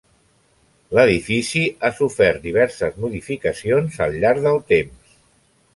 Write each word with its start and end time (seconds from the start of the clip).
L'edifici 0.99 1.61
ha 1.81 1.91
sofert 1.99 2.41
diverses 2.49 2.99
modificacions 3.05 4.03
al 4.07 4.21
llarg 4.25 4.47
del 4.49 4.61
temps. 4.77 5.19